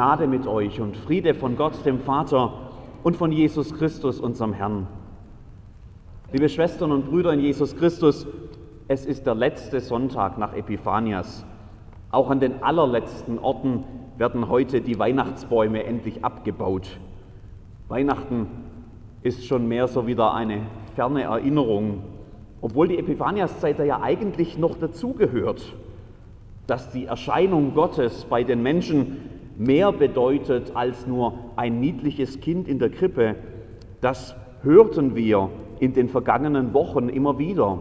Gnade 0.00 0.26
mit 0.26 0.46
euch 0.46 0.80
und 0.80 0.96
Friede 0.96 1.34
von 1.34 1.56
Gott, 1.58 1.84
dem 1.84 2.00
Vater 2.00 2.54
und 3.02 3.18
von 3.18 3.32
Jesus 3.32 3.74
Christus, 3.74 4.18
unserem 4.18 4.54
Herrn. 4.54 4.86
Liebe 6.32 6.48
Schwestern 6.48 6.90
und 6.90 7.10
Brüder 7.10 7.34
in 7.34 7.40
Jesus 7.40 7.76
Christus, 7.76 8.26
es 8.88 9.04
ist 9.04 9.26
der 9.26 9.34
letzte 9.34 9.78
Sonntag 9.78 10.38
nach 10.38 10.54
Epiphanias. 10.54 11.44
Auch 12.10 12.30
an 12.30 12.40
den 12.40 12.62
allerletzten 12.62 13.38
Orten 13.38 13.84
werden 14.16 14.48
heute 14.48 14.80
die 14.80 14.98
Weihnachtsbäume 14.98 15.84
endlich 15.84 16.24
abgebaut. 16.24 16.98
Weihnachten 17.88 18.46
ist 19.22 19.44
schon 19.44 19.68
mehr 19.68 19.86
so 19.86 20.06
wieder 20.06 20.32
eine 20.32 20.62
ferne 20.96 21.24
Erinnerung, 21.24 22.04
obwohl 22.62 22.88
die 22.88 22.98
Epiphaniaszeit 22.98 23.78
ja 23.80 24.00
eigentlich 24.00 24.56
noch 24.56 24.78
dazugehört, 24.78 25.74
dass 26.66 26.90
die 26.90 27.04
Erscheinung 27.04 27.74
Gottes 27.74 28.24
bei 28.24 28.44
den 28.44 28.62
Menschen 28.62 29.39
mehr 29.60 29.92
bedeutet 29.92 30.74
als 30.74 31.06
nur 31.06 31.34
ein 31.54 31.80
niedliches 31.80 32.40
Kind 32.40 32.66
in 32.66 32.78
der 32.78 32.88
Krippe. 32.88 33.36
Das 34.00 34.34
hörten 34.62 35.14
wir 35.14 35.50
in 35.80 35.92
den 35.92 36.08
vergangenen 36.08 36.72
Wochen 36.72 37.10
immer 37.10 37.38
wieder. 37.38 37.78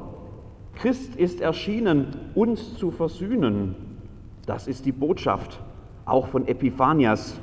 Christ 0.76 1.16
ist 1.16 1.40
erschienen, 1.40 2.08
uns 2.36 2.76
zu 2.76 2.92
versöhnen. 2.92 3.76
Das 4.46 4.68
ist 4.68 4.86
die 4.86 4.92
Botschaft, 4.92 5.62
auch 6.05 6.28
von 6.28 6.50
Epiphanias. 6.50 7.40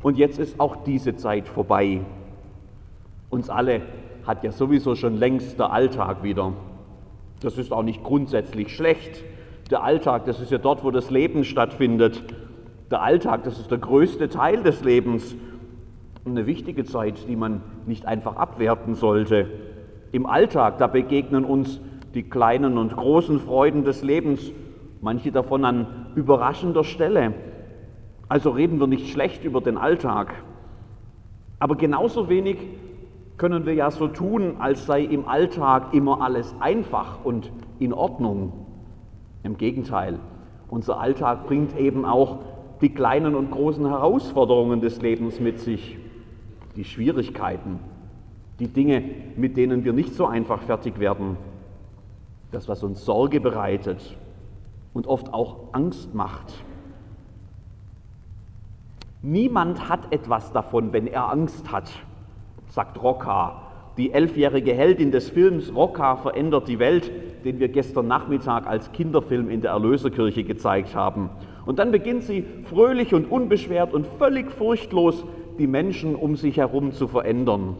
Und 0.00 0.16
jetzt 0.16 0.38
ist 0.38 0.60
auch 0.60 0.84
diese 0.84 1.16
Zeit 1.16 1.48
vorbei. 1.48 2.02
Uns 3.30 3.50
alle 3.50 3.82
hat 4.24 4.44
ja 4.44 4.52
sowieso 4.52 4.94
schon 4.94 5.16
längst 5.16 5.58
der 5.58 5.72
Alltag 5.72 6.22
wieder. 6.22 6.52
Das 7.40 7.58
ist 7.58 7.72
auch 7.72 7.82
nicht 7.82 8.04
grundsätzlich 8.04 8.74
schlecht. 8.74 9.24
Der 9.72 9.82
Alltag, 9.82 10.24
das 10.26 10.40
ist 10.40 10.52
ja 10.52 10.58
dort, 10.58 10.84
wo 10.84 10.92
das 10.92 11.10
Leben 11.10 11.42
stattfindet. 11.44 12.22
Der 12.94 13.02
Alltag, 13.02 13.42
das 13.42 13.58
ist 13.58 13.72
der 13.72 13.78
größte 13.78 14.28
Teil 14.28 14.62
des 14.62 14.84
Lebens 14.84 15.34
eine 16.24 16.46
wichtige 16.46 16.84
Zeit, 16.84 17.26
die 17.26 17.34
man 17.34 17.60
nicht 17.86 18.06
einfach 18.06 18.36
abwerten 18.36 18.94
sollte. 18.94 19.48
Im 20.12 20.26
Alltag, 20.26 20.78
da 20.78 20.86
begegnen 20.86 21.44
uns 21.44 21.80
die 22.14 22.22
kleinen 22.22 22.78
und 22.78 22.94
großen 22.94 23.40
Freuden 23.40 23.82
des 23.82 24.04
Lebens, 24.04 24.52
manche 25.00 25.32
davon 25.32 25.64
an 25.64 26.06
überraschender 26.14 26.84
Stelle. 26.84 27.34
Also 28.28 28.50
reden 28.50 28.78
wir 28.78 28.86
nicht 28.86 29.08
schlecht 29.08 29.42
über 29.42 29.60
den 29.60 29.76
Alltag. 29.76 30.32
Aber 31.58 31.74
genauso 31.74 32.28
wenig 32.28 32.58
können 33.38 33.66
wir 33.66 33.74
ja 33.74 33.90
so 33.90 34.06
tun, 34.06 34.58
als 34.60 34.86
sei 34.86 35.02
im 35.02 35.26
Alltag 35.26 35.92
immer 35.94 36.22
alles 36.22 36.54
einfach 36.60 37.24
und 37.24 37.50
in 37.80 37.92
Ordnung. 37.92 38.52
Im 39.42 39.56
Gegenteil, 39.56 40.20
unser 40.68 41.00
Alltag 41.00 41.48
bringt 41.48 41.76
eben 41.76 42.04
auch 42.04 42.53
die 42.80 42.90
kleinen 42.90 43.34
und 43.34 43.50
großen 43.50 43.86
Herausforderungen 43.86 44.80
des 44.80 45.00
Lebens 45.00 45.40
mit 45.40 45.60
sich 45.60 45.98
die 46.76 46.84
Schwierigkeiten, 46.84 47.78
die 48.58 48.68
Dinge, 48.68 49.02
mit 49.36 49.56
denen 49.56 49.84
wir 49.84 49.92
nicht 49.92 50.14
so 50.14 50.26
einfach 50.26 50.62
fertig 50.62 50.98
werden, 50.98 51.36
das, 52.50 52.68
was 52.68 52.82
uns 52.82 53.04
Sorge 53.04 53.40
bereitet 53.40 54.16
und 54.92 55.06
oft 55.06 55.32
auch 55.32 55.72
Angst 55.72 56.14
macht. 56.14 56.52
Niemand 59.22 59.88
hat 59.88 60.12
etwas 60.12 60.52
davon, 60.52 60.92
wenn 60.92 61.06
er 61.06 61.30
Angst 61.30 61.72
hat, 61.72 61.90
sagt 62.68 63.02
Rocca. 63.02 63.62
Die 63.96 64.12
elfjährige 64.12 64.74
Heldin 64.74 65.12
des 65.12 65.30
Films 65.30 65.74
Rocca 65.74 66.16
verändert 66.16 66.68
die 66.68 66.78
Welt, 66.78 67.10
den 67.44 67.58
wir 67.58 67.68
gestern 67.68 68.06
Nachmittag 68.06 68.66
als 68.66 68.92
Kinderfilm 68.92 69.48
in 69.48 69.60
der 69.60 69.70
Erlöserkirche 69.70 70.44
gezeigt 70.44 70.94
haben. 70.94 71.30
Und 71.66 71.78
dann 71.78 71.90
beginnt 71.90 72.22
sie 72.24 72.44
fröhlich 72.64 73.14
und 73.14 73.30
unbeschwert 73.30 73.94
und 73.94 74.06
völlig 74.18 74.50
furchtlos 74.50 75.24
die 75.58 75.66
Menschen 75.66 76.14
um 76.14 76.36
sich 76.36 76.56
herum 76.58 76.92
zu 76.92 77.08
verändern. 77.08 77.76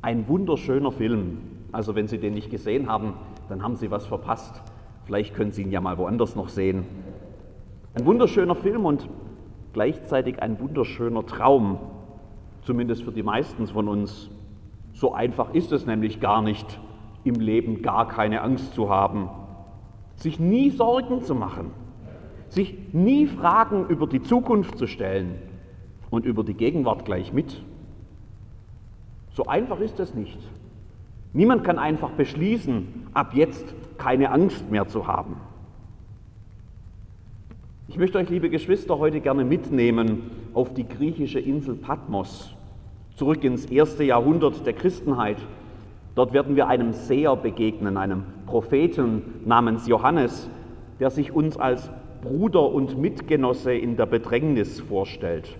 Ein 0.00 0.28
wunderschöner 0.28 0.92
Film. 0.92 1.38
Also 1.72 1.94
wenn 1.94 2.06
Sie 2.06 2.18
den 2.18 2.34
nicht 2.34 2.50
gesehen 2.50 2.88
haben, 2.88 3.14
dann 3.48 3.62
haben 3.62 3.76
Sie 3.76 3.90
was 3.90 4.06
verpasst. 4.06 4.62
Vielleicht 5.04 5.34
können 5.34 5.52
Sie 5.52 5.62
ihn 5.62 5.70
ja 5.70 5.80
mal 5.80 5.98
woanders 5.98 6.36
noch 6.36 6.48
sehen. 6.48 6.84
Ein 7.94 8.06
wunderschöner 8.06 8.54
Film 8.54 8.84
und 8.84 9.08
gleichzeitig 9.72 10.42
ein 10.42 10.60
wunderschöner 10.60 11.26
Traum, 11.26 11.78
zumindest 12.62 13.02
für 13.02 13.12
die 13.12 13.22
meisten 13.22 13.66
von 13.66 13.88
uns. 13.88 14.30
So 14.92 15.12
einfach 15.12 15.54
ist 15.54 15.72
es 15.72 15.86
nämlich 15.86 16.20
gar 16.20 16.42
nicht, 16.42 16.78
im 17.24 17.36
Leben 17.36 17.82
gar 17.82 18.08
keine 18.08 18.42
Angst 18.42 18.74
zu 18.74 18.90
haben, 18.90 19.28
sich 20.16 20.38
nie 20.38 20.70
Sorgen 20.70 21.22
zu 21.22 21.34
machen, 21.34 21.70
sich 22.52 22.76
nie 22.92 23.26
Fragen 23.26 23.86
über 23.88 24.06
die 24.06 24.22
Zukunft 24.22 24.78
zu 24.78 24.86
stellen, 24.86 25.34
und 26.12 26.26
über 26.26 26.44
die 26.44 26.54
Gegenwart 26.54 27.06
gleich 27.06 27.32
mit. 27.32 27.62
So 29.32 29.46
einfach 29.46 29.80
ist 29.80 29.98
es 29.98 30.14
nicht. 30.14 30.38
Niemand 31.32 31.64
kann 31.64 31.78
einfach 31.78 32.10
beschließen, 32.10 33.08
ab 33.14 33.32
jetzt 33.32 33.74
keine 33.96 34.30
Angst 34.30 34.70
mehr 34.70 34.86
zu 34.86 35.06
haben. 35.06 35.36
Ich 37.88 37.96
möchte 37.96 38.18
euch, 38.18 38.28
liebe 38.28 38.50
Geschwister, 38.50 38.98
heute 38.98 39.20
gerne 39.20 39.42
mitnehmen 39.42 40.30
auf 40.52 40.74
die 40.74 40.86
griechische 40.86 41.40
Insel 41.40 41.76
Patmos, 41.76 42.54
zurück 43.16 43.42
ins 43.42 43.64
erste 43.64 44.04
Jahrhundert 44.04 44.66
der 44.66 44.74
Christenheit. 44.74 45.38
Dort 46.14 46.34
werden 46.34 46.56
wir 46.56 46.68
einem 46.68 46.92
Seher 46.92 47.36
begegnen, 47.36 47.96
einem 47.96 48.24
Propheten 48.44 49.22
namens 49.46 49.88
Johannes, 49.88 50.50
der 51.00 51.08
sich 51.08 51.32
uns 51.32 51.56
als 51.56 51.90
Bruder 52.22 52.72
und 52.72 52.98
Mitgenosse 52.98 53.74
in 53.74 53.96
der 53.96 54.06
Bedrängnis 54.06 54.80
vorstellt 54.80 55.58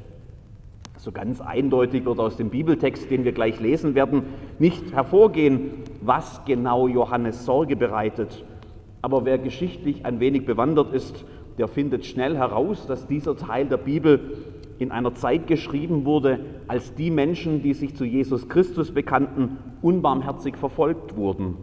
so 1.03 1.11
ganz 1.11 1.41
eindeutig 1.41 2.05
wird 2.05 2.21
aus 2.21 2.37
dem 2.37 2.51
Bibeltext, 2.51 3.11
den 3.11 3.25
wir 3.25 3.33
gleich 3.33 3.59
lesen 3.59 3.97
werden, 3.97 4.23
nicht 4.61 4.93
hervorgehen, 4.93 5.83
was 6.01 6.45
genau 6.45 6.87
Johannes 6.87 7.45
Sorge 7.45 7.75
bereitet. 7.75 8.45
Aber 9.03 9.25
wer 9.25 9.39
geschichtlich 9.39 10.07
ein 10.07 10.21
wenig 10.21 10.47
bewandert 10.47 10.95
ist, 10.95 11.25
der 11.59 11.67
findet 11.67 12.07
schnell 12.07 12.37
heraus, 12.37 12.87
dass 12.87 13.09
dieser 13.09 13.37
Teil 13.37 13.67
der 13.67 13.79
Bibel 13.79 14.37
in 14.79 14.93
einer 14.93 15.13
Zeit 15.13 15.49
geschrieben 15.49 16.05
wurde, 16.05 16.39
als 16.69 16.95
die 16.95 17.11
Menschen, 17.11 17.63
die 17.63 17.75
sich 17.75 17.97
zu 17.97 18.05
Jesus 18.05 18.49
Christus 18.49 18.93
bekannten, 18.93 19.59
unbarmherzig 19.83 20.57
verfolgt 20.57 21.17
wurden. 21.17 21.57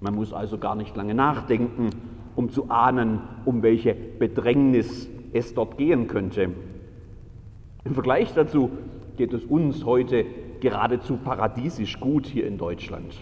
Man 0.00 0.16
muss 0.16 0.32
also 0.32 0.58
gar 0.58 0.74
nicht 0.74 0.96
lange 0.96 1.14
nachdenken, 1.14 1.90
um 2.36 2.50
zu 2.50 2.70
ahnen, 2.70 3.20
um 3.44 3.62
welche 3.62 3.94
Bedrängnis 3.94 5.08
es 5.32 5.54
dort 5.54 5.78
gehen 5.78 6.06
könnte. 6.06 6.50
Im 7.84 7.94
Vergleich 7.94 8.32
dazu 8.34 8.70
geht 9.16 9.32
es 9.32 9.44
uns 9.44 9.84
heute 9.84 10.24
geradezu 10.60 11.16
paradiesisch 11.16 12.00
gut 12.00 12.26
hier 12.26 12.46
in 12.46 12.56
Deutschland. 12.56 13.14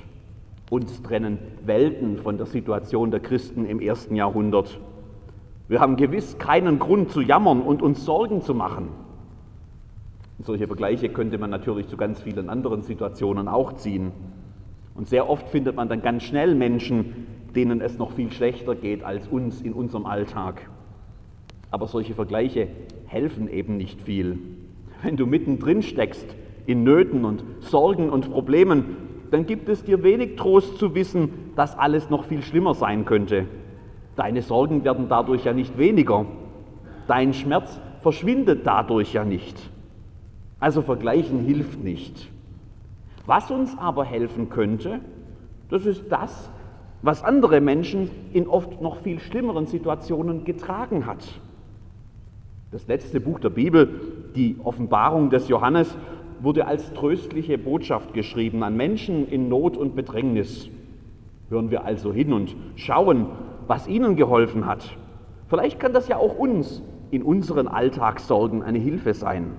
Uns 0.71 1.03
trennen 1.03 1.39
Welten 1.67 2.19
von 2.19 2.37
der 2.37 2.47
Situation 2.47 3.11
der 3.11 3.21
Christen 3.21 3.67
im 3.67 3.81
ersten 3.81 4.15
Jahrhundert. 4.15 4.79
Wir 5.69 5.81
haben 5.81 5.97
gewiss 5.97 6.39
keinen 6.39 6.79
Grund 6.79 7.11
zu 7.11 7.21
jammern 7.21 7.61
und 7.61 7.83
uns 7.83 8.05
Sorgen 8.05 8.43
zu 8.43 8.55
machen. 8.55 8.89
solche 10.39 10.67
Vergleiche 10.67 11.09
könnte 11.09 11.39
man 11.39 11.51
natürlich 11.51 11.89
zu 11.89 11.97
ganz 11.97 12.21
vielen 12.21 12.49
anderen 12.49 12.83
Situationen 12.83 13.49
auch 13.49 13.75
ziehen. 13.75 14.13
Und 14.95 15.09
sehr 15.09 15.29
oft 15.29 15.49
findet 15.49 15.77
man 15.77 15.89
dann 15.89 16.03
ganz 16.03 16.23
schnell 16.23 16.55
Menschen, 16.55 17.27
denen 17.57 17.81
es 17.81 17.99
noch 17.99 18.13
viel 18.13 18.33
schlechter 18.33 18.75
geht 18.75 19.03
als 19.03 19.29
uns 19.29 19.61
in 19.61 19.73
unserem 19.73 20.07
Alltag. 20.07 20.69
Aber 21.71 21.87
solche 21.87 22.15
Vergleiche 22.15 22.69
helfen 23.07 23.49
eben 23.49 23.77
nicht 23.77 24.03
viel. 24.03 24.39
Wenn 25.03 25.17
du 25.17 25.27
mittendrin 25.27 25.83
steckst 25.83 26.27
in 26.67 26.85
Nöten 26.85 27.25
und 27.25 27.45
Sorgen 27.61 28.11
und 28.11 28.31
Problemen, 28.31 28.97
dann 29.31 29.47
gibt 29.47 29.69
es 29.69 29.83
dir 29.83 30.03
wenig 30.03 30.37
Trost 30.37 30.79
zu 30.79 30.95
wissen, 30.95 31.31
dass 31.57 31.79
alles 31.79 32.11
noch 32.11 32.27
viel 32.27 32.43
schlimmer 32.43 32.75
sein 32.75 33.05
könnte. 33.05 33.47
Deine 34.17 34.43
Sorgen 34.43 34.85
werden 34.85 35.07
dadurch 35.09 35.45
ja 35.45 35.53
nicht 35.53 35.79
weniger. 35.79 36.27
Dein 37.07 37.33
Schmerz 37.33 37.81
verschwindet 38.03 38.67
dadurch 38.67 39.15
ja 39.15 39.25
nicht. 39.25 39.57
Also 40.61 40.83
vergleichen 40.83 41.41
hilft 41.41 41.83
nicht. 41.83 42.31
Was 43.27 43.51
uns 43.51 43.77
aber 43.79 44.05
helfen 44.05 44.51
könnte, 44.51 45.01
das 45.71 45.87
ist 45.87 46.05
das, 46.11 46.51
was 47.03 47.23
andere 47.25 47.61
Menschen 47.61 48.11
in 48.33 48.47
oft 48.47 48.81
noch 48.81 48.99
viel 48.99 49.19
schlimmeren 49.19 49.67
Situationen 49.67 50.45
getragen 50.45 51.05
hat. 51.07 51.41
Das 52.71 52.87
letzte 52.87 53.21
Buch 53.21 53.41
der 53.41 53.51
Bibel, 53.51 54.01
die 54.35 54.57
Offenbarung 54.63 55.29
des 55.29 55.49
Johannes, 55.49 55.95
wurde 56.41 56.67
als 56.67 56.93
tröstliche 56.95 57.59
Botschaft 57.59 58.15
geschrieben 58.15 58.63
an 58.63 58.77
Menschen 58.77 59.29
in 59.29 59.49
Not 59.49 59.77
und 59.77 59.95
Bedrängnis. 59.95 60.71
Hören 61.51 61.71
wir 61.71 61.85
also 61.85 62.13
hin 62.13 62.33
und 62.33 62.57
schauen, 62.77 63.27
was 63.67 63.89
ihnen 63.89 64.17
geholfen 64.17 64.67
hat. 64.67 64.97
Vielleicht 65.49 65.79
kann 65.79 65.93
das 65.93 66.09
ja 66.09 66.17
auch 66.17 66.39
uns 66.39 66.83
in 67.11 67.23
unseren 67.23 67.69
Alltagssorgen 67.69 68.63
eine 68.63 68.79
Hilfe 68.79 69.13
sein. 69.13 69.53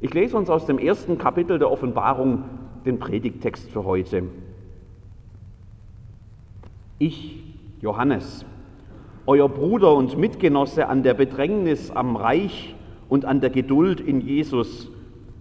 Ich 0.00 0.12
lese 0.14 0.36
uns 0.36 0.50
aus 0.50 0.66
dem 0.66 0.78
ersten 0.78 1.18
Kapitel 1.18 1.58
der 1.58 1.70
Offenbarung 1.70 2.44
den 2.84 2.98
Predigtext 2.98 3.70
für 3.70 3.84
heute. 3.84 4.24
Ich, 7.00 7.44
Johannes, 7.80 8.44
euer 9.26 9.48
Bruder 9.48 9.94
und 9.94 10.18
Mitgenosse 10.18 10.88
an 10.88 11.04
der 11.04 11.14
Bedrängnis 11.14 11.92
am 11.92 12.16
Reich 12.16 12.74
und 13.08 13.24
an 13.24 13.40
der 13.40 13.50
Geduld 13.50 14.00
in 14.00 14.20
Jesus, 14.20 14.90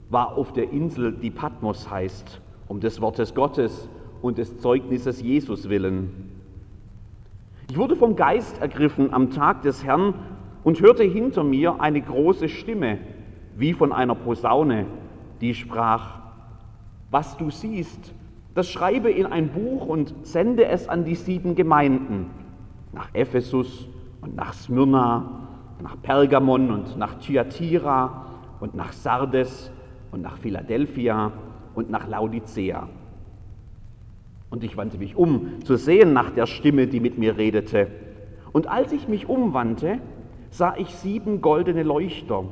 war 0.09 0.37
auf 0.37 0.53
der 0.53 0.71
Insel, 0.71 1.13
die 1.13 1.31
Patmos 1.31 1.89
heißt, 1.89 2.41
um 2.67 2.79
des 2.79 3.01
Wortes 3.01 3.33
Gottes 3.33 3.89
und 4.21 4.37
des 4.37 4.59
Zeugnisses 4.59 5.21
Jesus 5.21 5.67
willen. 5.67 6.31
Ich 7.71 7.77
wurde 7.77 7.95
vom 7.95 8.15
Geist 8.15 8.61
ergriffen 8.61 9.11
am 9.11 9.31
Tag 9.31 9.63
des 9.63 9.83
Herrn 9.83 10.13
und 10.63 10.79
hörte 10.79 11.03
hinter 11.03 11.43
mir 11.43 11.81
eine 11.81 12.01
große 12.01 12.49
Stimme, 12.49 12.99
wie 13.57 13.73
von 13.73 13.91
einer 13.91 14.15
Posaune, 14.15 14.85
die 15.41 15.55
sprach, 15.55 16.19
was 17.09 17.35
du 17.37 17.49
siehst, 17.49 18.13
das 18.57 18.67
schreibe 18.71 19.11
in 19.11 19.27
ein 19.27 19.49
Buch 19.49 19.85
und 19.85 20.15
sende 20.23 20.65
es 20.65 20.89
an 20.89 21.05
die 21.05 21.13
sieben 21.13 21.53
Gemeinden, 21.53 22.25
nach 22.91 23.13
Ephesus 23.13 23.87
und 24.21 24.35
nach 24.35 24.51
Smyrna, 24.53 25.47
nach 25.83 26.01
Pergamon 26.01 26.71
und 26.71 26.97
nach 26.97 27.19
Thyatira 27.19 28.25
und 28.59 28.73
nach 28.73 28.93
Sardes 28.93 29.71
und 30.11 30.23
nach 30.23 30.39
Philadelphia 30.39 31.33
und 31.75 31.91
nach 31.91 32.07
Laodicea. 32.07 32.89
Und 34.49 34.63
ich 34.63 34.75
wandte 34.75 34.97
mich 34.97 35.15
um, 35.15 35.63
zu 35.63 35.75
sehen 35.75 36.13
nach 36.13 36.31
der 36.31 36.47
Stimme, 36.47 36.87
die 36.87 36.99
mit 36.99 37.19
mir 37.19 37.37
redete. 37.37 37.85
Und 38.53 38.65
als 38.65 38.91
ich 38.91 39.07
mich 39.07 39.29
umwandte, 39.29 39.99
sah 40.49 40.73
ich 40.75 40.95
sieben 40.95 41.41
goldene 41.41 41.83
Leuchter 41.83 42.45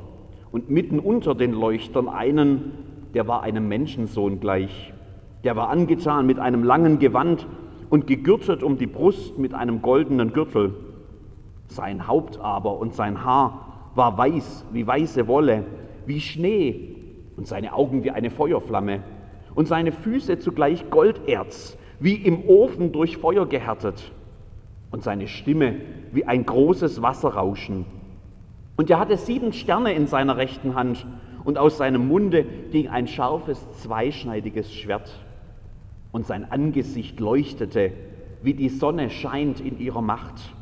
und 0.52 0.70
mitten 0.70 1.00
unter 1.00 1.34
den 1.34 1.50
Leuchtern 1.50 2.08
einen, 2.08 2.70
der 3.12 3.26
war 3.26 3.42
einem 3.42 3.66
Menschensohn 3.66 4.38
gleich. 4.38 4.92
Der 5.44 5.56
war 5.56 5.68
angetan 5.68 6.26
mit 6.26 6.38
einem 6.38 6.64
langen 6.64 6.98
Gewand 6.98 7.46
und 7.90 8.06
gegürtet 8.06 8.62
um 8.62 8.78
die 8.78 8.86
Brust 8.86 9.38
mit 9.38 9.54
einem 9.54 9.82
goldenen 9.82 10.32
Gürtel. 10.32 10.74
Sein 11.68 12.06
Haupt 12.06 12.40
aber 12.40 12.78
und 12.78 12.94
sein 12.94 13.24
Haar 13.24 13.90
war 13.94 14.16
weiß 14.16 14.66
wie 14.72 14.86
weiße 14.86 15.26
Wolle, 15.26 15.64
wie 16.06 16.20
Schnee 16.20 16.96
und 17.36 17.46
seine 17.46 17.72
Augen 17.74 18.04
wie 18.04 18.10
eine 18.10 18.30
Feuerflamme 18.30 19.02
und 19.54 19.66
seine 19.68 19.92
Füße 19.92 20.38
zugleich 20.38 20.90
Golderz, 20.90 21.76
wie 21.98 22.14
im 22.14 22.44
Ofen 22.48 22.92
durch 22.92 23.16
Feuer 23.16 23.46
gehärtet 23.46 24.12
und 24.90 25.02
seine 25.02 25.28
Stimme 25.28 25.76
wie 26.12 26.24
ein 26.24 26.46
großes 26.46 27.02
Wasserrauschen. 27.02 27.86
Und 28.76 28.90
er 28.90 28.98
hatte 28.98 29.16
sieben 29.16 29.52
Sterne 29.52 29.92
in 29.94 30.06
seiner 30.06 30.36
rechten 30.36 30.74
Hand 30.74 31.06
und 31.44 31.58
aus 31.58 31.78
seinem 31.78 32.06
Munde 32.08 32.44
ging 32.70 32.88
ein 32.88 33.08
scharfes, 33.08 33.66
zweischneidiges 33.82 34.72
Schwert. 34.72 35.25
Und 36.16 36.24
sein 36.24 36.50
Angesicht 36.50 37.20
leuchtete, 37.20 37.92
wie 38.40 38.54
die 38.54 38.70
Sonne 38.70 39.10
scheint 39.10 39.60
in 39.60 39.78
ihrer 39.78 40.00
Macht. 40.00 40.54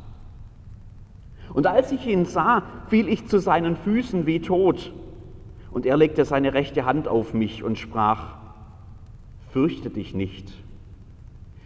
Und 1.53 1.65
als 1.65 1.93
ich 1.93 2.05
ihn 2.05 2.25
sah, 2.25 2.63
fiel 2.89 3.07
ich 3.07 3.27
zu 3.27 3.39
seinen 3.39 3.77
Füßen 3.77 4.25
wie 4.25 4.41
tot. 4.41 4.91
Und 5.71 5.85
er 5.85 5.95
legte 5.95 6.25
seine 6.25 6.53
rechte 6.53 6.83
Hand 6.83 7.07
auf 7.07 7.33
mich 7.33 7.63
und 7.63 7.77
sprach, 7.77 8.35
fürchte 9.51 9.89
dich 9.89 10.13
nicht. 10.13 10.51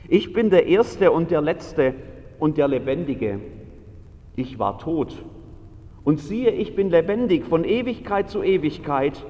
Ich 0.07 0.33
bin 0.33 0.51
der 0.51 0.67
Erste 0.67 1.11
und 1.11 1.31
der 1.31 1.41
Letzte 1.41 1.95
und 2.37 2.59
der 2.59 2.67
Lebendige. 2.67 3.39
Ich 4.35 4.59
war 4.59 4.77
tot. 4.77 5.15
Und 6.03 6.19
siehe, 6.19 6.51
ich 6.51 6.75
bin 6.75 6.91
lebendig 6.91 7.43
von 7.43 7.63
Ewigkeit 7.63 8.29
zu 8.29 8.43
Ewigkeit 8.43 9.25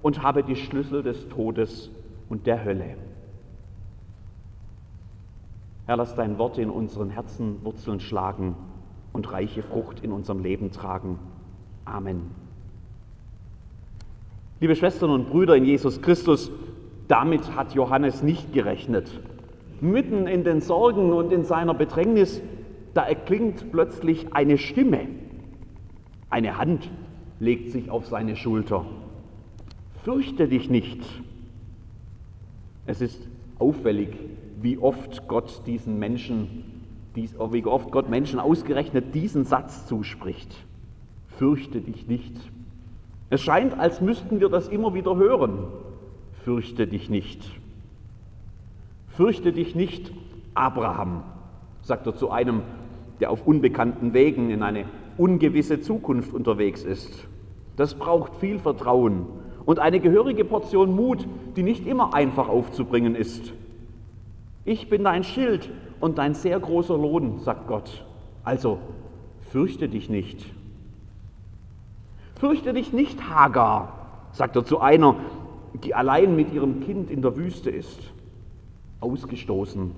und 0.00 0.22
habe 0.22 0.42
die 0.42 0.56
Schlüssel 0.56 1.02
des 1.02 1.28
Todes 1.28 1.90
und 2.30 2.46
der 2.46 2.64
Hölle. 2.64 2.96
Herr, 5.90 5.96
lass 5.96 6.14
dein 6.14 6.38
Wort 6.38 6.56
in 6.56 6.70
unseren 6.70 7.10
Herzen 7.10 7.64
Wurzeln 7.64 7.98
schlagen 7.98 8.54
und 9.12 9.32
reiche 9.32 9.60
Frucht 9.60 10.04
in 10.04 10.12
unserem 10.12 10.40
Leben 10.40 10.70
tragen. 10.70 11.18
Amen. 11.84 12.30
Liebe 14.60 14.76
Schwestern 14.76 15.10
und 15.10 15.28
Brüder 15.28 15.56
in 15.56 15.64
Jesus 15.64 16.00
Christus, 16.00 16.52
damit 17.08 17.56
hat 17.56 17.74
Johannes 17.74 18.22
nicht 18.22 18.52
gerechnet 18.52 19.10
mitten 19.80 20.28
in 20.28 20.44
den 20.44 20.60
Sorgen 20.60 21.12
und 21.12 21.32
in 21.32 21.42
seiner 21.42 21.74
Bedrängnis, 21.74 22.40
da 22.94 23.02
erklingt 23.02 23.72
plötzlich 23.72 24.32
eine 24.32 24.58
Stimme. 24.58 25.08
Eine 26.28 26.56
Hand 26.56 26.88
legt 27.40 27.72
sich 27.72 27.90
auf 27.90 28.06
seine 28.06 28.36
Schulter. 28.36 28.86
Fürchte 30.04 30.46
dich 30.46 30.70
nicht. 30.70 31.00
Es 32.86 33.00
ist 33.00 33.26
auffällig, 33.58 34.10
wie 34.60 34.78
oft 34.78 35.26
Gott 35.28 35.62
diesen 35.66 35.98
Menschen, 35.98 36.64
wie 37.14 37.28
oft 37.64 37.90
Gott 37.90 38.08
Menschen 38.08 38.38
ausgerechnet 38.38 39.14
diesen 39.14 39.44
Satz 39.44 39.86
zuspricht. 39.86 40.54
Fürchte 41.28 41.80
dich 41.80 42.06
nicht. 42.06 42.34
Es 43.30 43.40
scheint, 43.40 43.78
als 43.78 44.00
müssten 44.00 44.40
wir 44.40 44.48
das 44.48 44.68
immer 44.68 44.92
wieder 44.94 45.16
hören. 45.16 45.68
Fürchte 46.44 46.86
dich 46.86 47.08
nicht. 47.08 47.40
Fürchte 49.08 49.52
dich 49.52 49.74
nicht, 49.74 50.12
Abraham, 50.54 51.22
sagt 51.82 52.06
er 52.06 52.16
zu 52.16 52.30
einem, 52.30 52.62
der 53.20 53.30
auf 53.30 53.46
unbekannten 53.46 54.14
Wegen 54.14 54.50
in 54.50 54.62
eine 54.62 54.84
ungewisse 55.16 55.80
Zukunft 55.80 56.32
unterwegs 56.32 56.82
ist. 56.82 57.26
Das 57.76 57.94
braucht 57.94 58.36
viel 58.36 58.58
Vertrauen 58.58 59.26
und 59.64 59.78
eine 59.78 60.00
gehörige 60.00 60.44
Portion 60.44 60.94
Mut, 60.94 61.26
die 61.56 61.62
nicht 61.62 61.86
immer 61.86 62.14
einfach 62.14 62.48
aufzubringen 62.48 63.14
ist. 63.14 63.52
Ich 64.70 64.88
bin 64.88 65.02
dein 65.02 65.24
Schild 65.24 65.68
und 65.98 66.18
dein 66.18 66.32
sehr 66.32 66.60
großer 66.60 66.96
Lohn, 66.96 67.40
sagt 67.40 67.66
Gott. 67.66 68.04
Also 68.44 68.78
fürchte 69.40 69.88
dich 69.88 70.08
nicht. 70.08 70.46
Fürchte 72.36 72.72
dich 72.72 72.92
nicht, 72.92 73.28
Hagar, 73.28 74.28
sagt 74.30 74.54
er 74.54 74.64
zu 74.64 74.78
einer, 74.78 75.16
die 75.82 75.92
allein 75.92 76.36
mit 76.36 76.52
ihrem 76.52 76.78
Kind 76.84 77.10
in 77.10 77.20
der 77.20 77.36
Wüste 77.36 77.68
ist 77.68 77.98
ausgestoßen, 79.00 79.90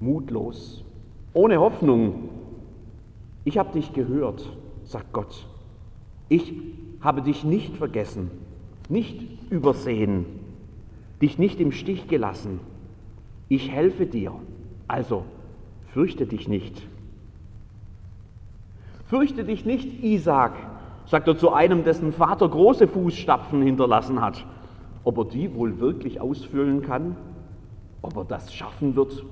mutlos, 0.00 0.82
ohne 1.34 1.60
Hoffnung. 1.60 2.30
Ich 3.44 3.58
habe 3.58 3.74
dich 3.74 3.92
gehört, 3.92 4.50
sagt 4.84 5.12
Gott. 5.12 5.46
Ich 6.30 6.54
habe 7.02 7.20
dich 7.20 7.44
nicht 7.44 7.76
vergessen, 7.76 8.30
nicht 8.88 9.50
übersehen, 9.50 10.24
dich 11.20 11.36
nicht 11.36 11.60
im 11.60 11.70
Stich 11.70 12.08
gelassen. 12.08 12.60
Ich 13.48 13.70
helfe 13.70 14.06
dir, 14.06 14.32
also 14.88 15.24
fürchte 15.88 16.26
dich 16.26 16.48
nicht. 16.48 16.86
Fürchte 19.06 19.44
dich 19.44 19.64
nicht, 19.64 20.02
Isaac, 20.02 20.54
sagt 21.06 21.28
er 21.28 21.38
zu 21.38 21.52
einem, 21.52 21.84
dessen 21.84 22.12
Vater 22.12 22.48
große 22.48 22.88
Fußstapfen 22.88 23.62
hinterlassen 23.62 24.20
hat. 24.20 24.44
Ob 25.04 25.18
er 25.18 25.24
die 25.26 25.54
wohl 25.54 25.78
wirklich 25.78 26.20
ausfüllen 26.20 26.82
kann? 26.82 27.16
ob 28.06 28.16
er 28.16 28.24
das 28.24 28.54
schaffen 28.54 28.96
wird 28.96 29.24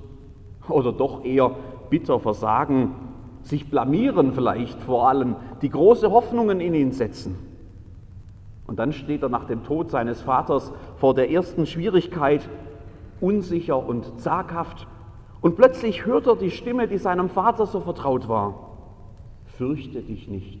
oder 0.67 0.91
doch 0.91 1.23
eher 1.23 1.55
bitter 1.89 2.19
versagen, 2.19 2.91
sich 3.41 3.69
blamieren 3.69 4.33
vielleicht 4.33 4.81
vor 4.81 5.07
allem, 5.07 5.35
die 5.61 5.69
große 5.69 6.11
Hoffnungen 6.11 6.59
in 6.59 6.73
ihn 6.73 6.91
setzen. 6.91 7.37
Und 8.67 8.79
dann 8.79 8.91
steht 8.91 9.21
er 9.21 9.29
nach 9.29 9.45
dem 9.45 9.63
Tod 9.63 9.91
seines 9.91 10.21
Vaters 10.23 10.73
vor 10.97 11.13
der 11.13 11.29
ersten 11.29 11.67
Schwierigkeit, 11.67 12.49
unsicher 13.25 13.85
und 13.85 14.19
zaghaft, 14.19 14.87
und 15.41 15.55
plötzlich 15.55 16.05
hört 16.05 16.25
er 16.27 16.35
die 16.35 16.49
Stimme, 16.49 16.87
die 16.87 16.97
seinem 16.97 17.29
Vater 17.29 17.67
so 17.67 17.79
vertraut 17.79 18.27
war. 18.27 18.77
Fürchte 19.45 20.01
dich 20.01 20.27
nicht. 20.27 20.59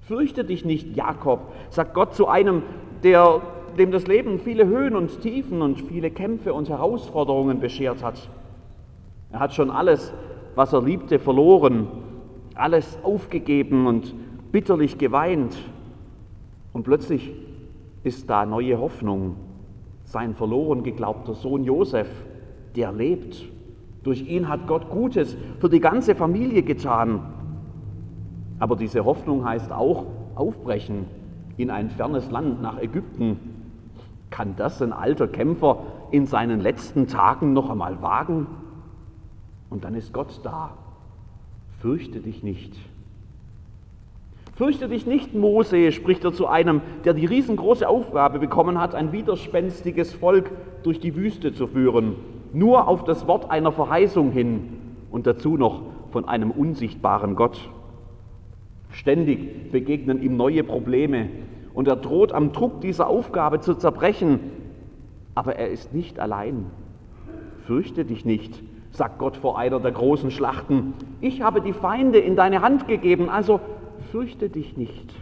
Fürchte 0.00 0.44
dich 0.44 0.64
nicht, 0.64 0.96
Jakob, 0.96 1.52
sagt 1.70 1.94
Gott 1.94 2.14
zu 2.14 2.26
einem, 2.26 2.62
der 3.04 3.40
dem 3.78 3.90
das 3.90 4.06
Leben 4.06 4.38
viele 4.38 4.66
Höhen 4.66 4.96
und 4.96 5.20
Tiefen 5.20 5.62
und 5.62 5.80
viele 5.80 6.10
Kämpfe 6.10 6.52
und 6.52 6.68
Herausforderungen 6.68 7.60
beschert 7.60 8.02
hat. 8.02 8.28
Er 9.30 9.40
hat 9.40 9.54
schon 9.54 9.70
alles, 9.70 10.12
was 10.54 10.72
er 10.72 10.82
liebte, 10.82 11.18
verloren, 11.18 11.86
alles 12.54 12.98
aufgegeben 13.02 13.86
und 13.86 14.14
bitterlich 14.52 14.98
geweint. 14.98 15.56
Und 16.72 16.82
plötzlich 16.82 17.32
ist 18.02 18.28
da 18.28 18.44
neue 18.44 18.78
Hoffnung. 18.78 19.36
Sein 20.12 20.34
verloren 20.34 20.82
geglaubter 20.82 21.32
Sohn 21.32 21.64
Josef, 21.64 22.06
der 22.76 22.92
lebt. 22.92 23.48
Durch 24.02 24.28
ihn 24.28 24.46
hat 24.46 24.66
Gott 24.66 24.90
Gutes 24.90 25.38
für 25.58 25.70
die 25.70 25.80
ganze 25.80 26.14
Familie 26.14 26.62
getan. 26.62 27.32
Aber 28.58 28.76
diese 28.76 29.06
Hoffnung 29.06 29.46
heißt 29.46 29.72
auch 29.72 30.04
aufbrechen 30.34 31.06
in 31.56 31.70
ein 31.70 31.88
fernes 31.88 32.30
Land 32.30 32.60
nach 32.60 32.78
Ägypten, 32.78 33.38
kann 34.28 34.54
das 34.54 34.82
ein 34.82 34.92
alter 34.92 35.28
Kämpfer 35.28 35.78
in 36.10 36.26
seinen 36.26 36.60
letzten 36.60 37.06
Tagen 37.06 37.54
noch 37.54 37.70
einmal 37.70 38.02
wagen? 38.02 38.46
Und 39.70 39.84
dann 39.84 39.94
ist 39.94 40.12
Gott 40.12 40.40
da. 40.42 40.76
Fürchte 41.78 42.20
dich 42.20 42.42
nicht. 42.42 42.76
Fürchte 44.54 44.86
dich 44.88 45.06
nicht, 45.06 45.34
Mose, 45.34 45.92
spricht 45.92 46.24
er 46.24 46.32
zu 46.32 46.46
einem, 46.46 46.82
der 47.04 47.14
die 47.14 47.24
riesengroße 47.24 47.88
Aufgabe 47.88 48.38
bekommen 48.38 48.78
hat, 48.78 48.94
ein 48.94 49.10
widerspenstiges 49.10 50.12
Volk 50.12 50.50
durch 50.82 51.00
die 51.00 51.16
Wüste 51.16 51.54
zu 51.54 51.66
führen, 51.66 52.16
nur 52.52 52.86
auf 52.86 53.04
das 53.04 53.26
Wort 53.26 53.50
einer 53.50 53.72
Verheißung 53.72 54.30
hin 54.30 54.78
und 55.10 55.26
dazu 55.26 55.56
noch 55.56 55.82
von 56.10 56.28
einem 56.28 56.50
unsichtbaren 56.50 57.34
Gott. 57.34 57.70
Ständig 58.90 59.72
begegnen 59.72 60.22
ihm 60.22 60.36
neue 60.36 60.64
Probleme 60.64 61.30
und 61.72 61.88
er 61.88 61.96
droht 61.96 62.32
am 62.32 62.52
Druck 62.52 62.82
dieser 62.82 63.06
Aufgabe 63.06 63.60
zu 63.60 63.74
zerbrechen. 63.74 64.38
Aber 65.34 65.56
er 65.56 65.70
ist 65.70 65.94
nicht 65.94 66.20
allein. 66.20 66.66
Fürchte 67.66 68.04
dich 68.04 68.26
nicht, 68.26 68.62
sagt 68.90 69.18
Gott 69.18 69.38
vor 69.38 69.58
einer 69.58 69.80
der 69.80 69.92
großen 69.92 70.30
Schlachten. 70.30 70.92
Ich 71.22 71.40
habe 71.40 71.62
die 71.62 71.72
Feinde 71.72 72.18
in 72.18 72.36
deine 72.36 72.60
Hand 72.60 72.86
gegeben, 72.86 73.30
also 73.30 73.60
fürchte 74.10 74.48
dich 74.48 74.76
nicht. 74.76 75.14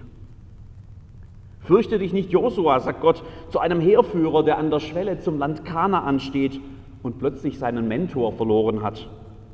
Fürchte 1.61 1.99
dich 1.99 2.13
nicht, 2.13 2.31
Josua, 2.31 2.81
sagt 2.81 3.01
Gott 3.01 3.23
zu 3.51 3.59
einem 3.59 3.81
Heerführer, 3.81 4.43
der 4.43 4.59
an 4.59 4.71
der 4.71 4.81
Schwelle 4.81 5.21
zum 5.21 5.39
Land 5.39 5.65
Kanaan 5.65 6.19
steht 6.19 6.59
und 7.03 7.19
plötzlich 7.19 7.59
seinen 7.59 7.87
Mentor 7.87 8.33
verloren 8.33 8.83
hat. 8.83 9.09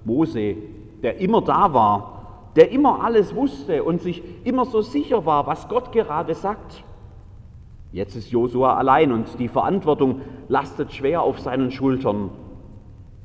Mose, 0.05 0.57
der 1.03 1.19
immer 1.19 1.43
da 1.43 1.75
war, 1.75 2.51
der 2.57 2.71
immer 2.71 3.05
alles 3.05 3.35
wusste 3.35 3.85
und 3.85 4.01
sich 4.01 4.23
immer 4.45 4.65
so 4.65 4.81
sicher 4.81 5.27
war, 5.27 5.47
was 5.47 5.69
Gott 5.69 5.93
gerade 5.93 6.35
sagt. 6.35 6.85
Jetzt 7.93 8.17
ist 8.17 8.31
Josua 8.31 8.77
allein 8.77 9.13
und 9.13 9.39
die 9.39 9.49
Verantwortung 9.49 10.23
lastet 10.49 10.93
schwer 10.93 11.23
auf 11.23 11.41
seinen 11.41 11.71
Schultern. 11.71 12.31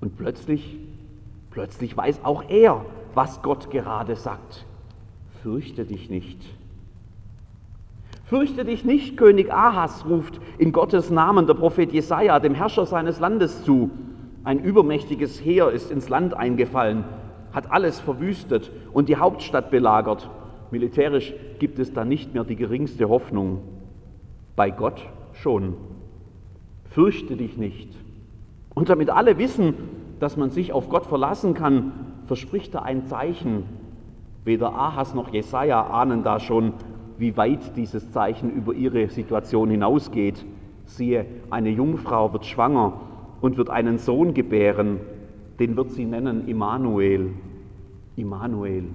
Und 0.01 0.17
plötzlich, 0.17 0.77
plötzlich 1.51 1.95
weiß 1.95 2.21
auch 2.23 2.43
er, 2.49 2.85
was 3.13 3.41
Gott 3.41 3.69
gerade 3.69 4.15
sagt. 4.15 4.65
Fürchte 5.43 5.85
dich 5.85 6.09
nicht. 6.09 6.39
Fürchte 8.25 8.63
dich 8.63 8.85
nicht, 8.85 9.17
König 9.17 9.51
Ahas, 9.51 10.05
ruft 10.07 10.39
in 10.57 10.71
Gottes 10.71 11.09
Namen 11.09 11.47
der 11.47 11.53
Prophet 11.55 11.91
Jesaja 11.91 12.39
dem 12.39 12.55
Herrscher 12.55 12.85
seines 12.85 13.19
Landes 13.19 13.63
zu. 13.63 13.89
Ein 14.43 14.59
übermächtiges 14.59 15.43
Heer 15.43 15.69
ist 15.71 15.91
ins 15.91 16.09
Land 16.09 16.33
eingefallen 16.33 17.03
hat 17.53 17.71
alles 17.71 17.99
verwüstet 17.99 18.71
und 18.93 19.09
die 19.09 19.17
Hauptstadt 19.17 19.71
belagert. 19.71 20.29
Militärisch 20.71 21.33
gibt 21.59 21.79
es 21.79 21.93
da 21.93 22.05
nicht 22.05 22.33
mehr 22.33 22.43
die 22.43 22.55
geringste 22.55 23.09
Hoffnung. 23.09 23.59
Bei 24.55 24.71
Gott 24.71 25.05
schon. 25.33 25.75
Fürchte 26.85 27.35
dich 27.35 27.57
nicht. 27.57 27.89
Und 28.73 28.89
damit 28.89 29.09
alle 29.09 29.37
wissen, 29.37 29.73
dass 30.19 30.37
man 30.37 30.49
sich 30.49 30.71
auf 30.71 30.89
Gott 30.89 31.05
verlassen 31.05 31.53
kann, 31.53 31.91
verspricht 32.25 32.73
er 32.75 32.83
ein 32.83 33.05
Zeichen. 33.05 33.63
Weder 34.43 34.73
Ahas 34.73 35.13
noch 35.13 35.29
Jesaja 35.29 35.81
ahnen 35.81 36.23
da 36.23 36.39
schon, 36.39 36.73
wie 37.17 37.37
weit 37.37 37.75
dieses 37.77 38.11
Zeichen 38.11 38.51
über 38.51 38.73
ihre 38.73 39.07
Situation 39.09 39.69
hinausgeht. 39.69 40.45
Siehe, 40.85 41.25
eine 41.49 41.69
Jungfrau 41.69 42.33
wird 42.33 42.45
schwanger 42.45 42.93
und 43.41 43.57
wird 43.57 43.69
einen 43.69 43.97
Sohn 43.97 44.33
gebären 44.33 44.99
den 45.61 45.77
wird 45.77 45.91
sie 45.91 46.05
nennen 46.05 46.47
Immanuel. 46.47 47.33
Immanuel, 48.15 48.85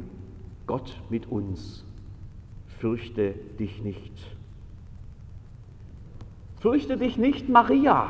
Gott 0.67 1.01
mit 1.11 1.31
uns. 1.31 1.85
Fürchte 2.81 3.35
dich 3.61 3.85
nicht. 3.85 4.13
Fürchte 6.59 6.97
dich 6.97 7.19
nicht, 7.19 7.49
Maria, 7.49 8.09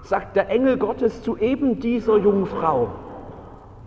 sagt 0.00 0.36
der 0.36 0.48
Engel 0.48 0.78
Gottes 0.78 1.22
zu 1.22 1.36
eben 1.36 1.78
dieser 1.78 2.16
Jungfrau, 2.16 2.92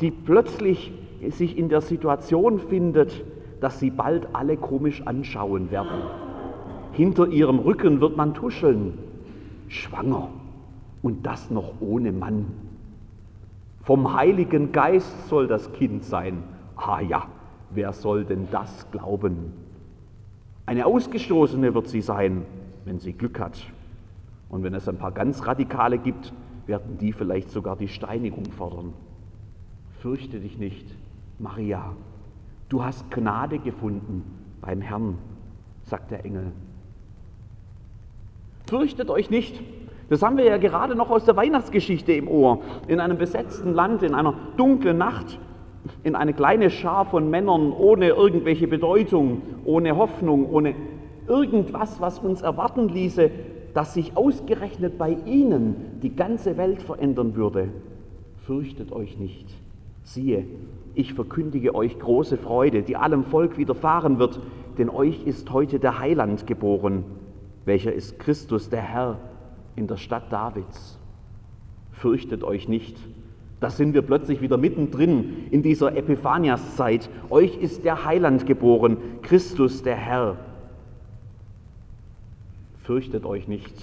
die 0.01 0.11
plötzlich 0.11 0.93
sich 1.27 1.57
in 1.57 1.69
der 1.69 1.81
Situation 1.81 2.59
findet, 2.59 3.23
dass 3.59 3.79
sie 3.79 3.89
bald 3.89 4.29
alle 4.33 4.57
komisch 4.57 5.01
anschauen 5.05 5.71
werden. 5.71 6.01
Hinter 6.93 7.27
ihrem 7.27 7.59
Rücken 7.59 8.01
wird 8.01 8.17
man 8.17 8.33
tuscheln, 8.33 8.97
schwanger 9.67 10.29
und 11.01 11.25
das 11.25 11.51
noch 11.51 11.73
ohne 11.81 12.11
Mann. 12.11 12.45
Vom 13.83 14.13
Heiligen 14.13 14.71
Geist 14.71 15.27
soll 15.27 15.47
das 15.47 15.71
Kind 15.73 16.03
sein. 16.03 16.43
Ah 16.75 17.01
ja, 17.01 17.27
wer 17.71 17.93
soll 17.93 18.25
denn 18.25 18.47
das 18.51 18.89
glauben? 18.91 19.53
Eine 20.65 20.85
Ausgestoßene 20.85 21.73
wird 21.73 21.87
sie 21.87 22.01
sein, 22.01 22.45
wenn 22.85 22.99
sie 22.99 23.13
Glück 23.13 23.39
hat. 23.39 23.59
Und 24.49 24.63
wenn 24.63 24.73
es 24.73 24.87
ein 24.87 24.97
paar 24.97 25.11
ganz 25.11 25.45
Radikale 25.45 25.97
gibt, 25.97 26.33
werden 26.65 26.97
die 26.99 27.13
vielleicht 27.13 27.49
sogar 27.49 27.75
die 27.75 27.87
Steinigung 27.87 28.45
fordern. 28.45 28.93
Fürchte 30.01 30.39
dich 30.39 30.57
nicht, 30.57 30.85
Maria. 31.39 31.93
Du 32.67 32.83
hast 32.83 33.09
Gnade 33.09 33.59
gefunden 33.59 34.23
beim 34.61 34.81
Herrn, 34.81 35.17
sagt 35.83 36.11
der 36.11 36.23
Engel. 36.25 36.51
Fürchtet 38.67 39.09
euch 39.09 39.29
nicht, 39.29 39.59
das 40.09 40.21
haben 40.21 40.37
wir 40.37 40.45
ja 40.45 40.57
gerade 40.57 40.95
noch 40.95 41.09
aus 41.09 41.25
der 41.25 41.35
Weihnachtsgeschichte 41.35 42.13
im 42.13 42.27
Ohr. 42.27 42.59
In 42.87 42.99
einem 42.99 43.17
besetzten 43.17 43.73
Land, 43.73 44.03
in 44.03 44.15
einer 44.15 44.33
dunklen 44.57 44.97
Nacht, 44.97 45.39
in 46.03 46.15
eine 46.15 46.33
kleine 46.33 46.69
Schar 46.69 47.05
von 47.05 47.29
Männern 47.29 47.71
ohne 47.71 48.09
irgendwelche 48.09 48.67
Bedeutung, 48.67 49.41
ohne 49.65 49.95
Hoffnung, 49.95 50.49
ohne 50.49 50.75
irgendwas, 51.27 52.01
was 52.01 52.19
uns 52.19 52.41
erwarten 52.41 52.89
ließe, 52.89 53.31
dass 53.73 53.93
sich 53.93 54.17
ausgerechnet 54.17 54.97
bei 54.97 55.17
ihnen 55.25 55.99
die 56.01 56.15
ganze 56.15 56.57
Welt 56.57 56.81
verändern 56.81 57.35
würde. 57.35 57.69
Fürchtet 58.45 58.91
euch 58.91 59.17
nicht. 59.17 59.47
Siehe, 60.09 60.47
ich 60.95 61.13
verkündige 61.13 61.75
euch 61.75 61.99
große 61.99 62.37
Freude, 62.37 62.81
die 62.81 62.95
allem 62.95 63.23
Volk 63.23 63.59
widerfahren 63.59 64.17
wird, 64.17 64.39
denn 64.79 64.89
euch 64.89 65.23
ist 65.27 65.51
heute 65.51 65.77
der 65.77 65.99
Heiland 65.99 66.47
geboren, 66.47 67.03
welcher 67.65 67.93
ist 67.93 68.17
Christus 68.17 68.71
der 68.71 68.81
Herr 68.81 69.19
in 69.75 69.85
der 69.85 69.97
Stadt 69.97 70.33
Davids. 70.33 70.97
Fürchtet 71.91 72.43
euch 72.43 72.67
nicht. 72.67 72.97
Da 73.59 73.69
sind 73.69 73.93
wir 73.93 74.01
plötzlich 74.01 74.41
wieder 74.41 74.57
mittendrin 74.57 75.45
in 75.51 75.61
dieser 75.61 75.95
Epiphaniaszeit. 75.95 77.07
Euch 77.29 77.55
ist 77.59 77.85
der 77.85 78.03
Heiland 78.03 78.47
geboren, 78.47 78.97
Christus 79.21 79.83
der 79.83 79.95
Herr. 79.95 80.37
Fürchtet 82.81 83.27
euch 83.27 83.47
nicht. 83.47 83.75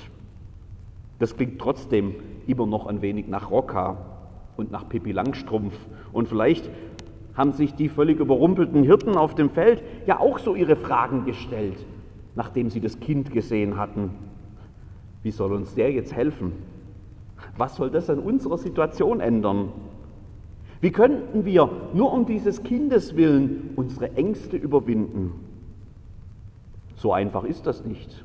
Das 1.21 1.37
klingt 1.37 1.61
trotzdem 1.61 2.17
immer 2.49 2.67
noch 2.67 2.89
ein 2.89 3.01
wenig 3.01 3.29
nach 3.29 3.49
Rocca 3.53 4.17
und 4.57 4.71
nach 4.71 4.89
Pippi 4.89 5.13
Langstrumpf. 5.13 5.75
Und 6.17 6.29
vielleicht 6.29 6.71
haben 7.35 7.53
sich 7.53 7.75
die 7.75 7.91
völlig 7.91 8.21
überrumpelten 8.21 8.83
Hirten 8.83 9.19
auf 9.19 9.35
dem 9.35 9.51
Feld 9.51 9.83
ja 10.07 10.19
auch 10.19 10.39
so 10.39 10.55
ihre 10.55 10.75
Fragen 10.75 11.27
gestellt, 11.27 11.77
nachdem 12.35 12.71
sie 12.71 12.81
das 12.81 13.01
Kind 13.01 13.33
gesehen 13.33 13.77
hatten. 13.77 14.13
Wie 15.23 15.31
soll 15.31 15.53
uns 15.53 15.75
der 15.75 15.93
jetzt 15.93 16.15
helfen? 16.15 16.53
Was 17.59 17.77
soll 17.77 17.91
das 17.91 18.09
an 18.09 18.19
unserer 18.19 18.57
Situation 18.57 19.21
ändern? 19.21 19.69
Wie 20.81 20.91
könnten 20.91 21.45
wir 21.45 21.69
nur 21.93 22.15
um 22.15 22.25
dieses 22.25 22.63
Kindes 22.63 23.15
willen 23.15 23.73
unsere 23.77 24.17
Ängste 24.17 24.57
überwinden? 24.57 25.33
So 26.95 27.13
einfach 27.13 27.45
ist 27.45 27.67
das 27.67 27.85
nicht. 27.85 28.25